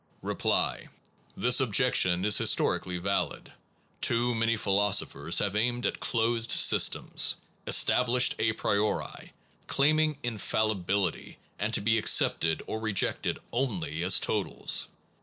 [0.23, 0.87] Reply.
[1.37, 3.53] This objection is historically valid.
[4.01, 7.35] Too many philosophers have aimed at closed Phiioso systems,
[7.67, 9.33] established a priori,
[9.67, 13.39] claim nofbe* 6 m infallibility, and to be accepted dogmatic or re j ecte( j
[13.51, 14.87] on i y as totals.